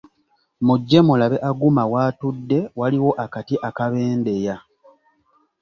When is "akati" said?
3.25-3.55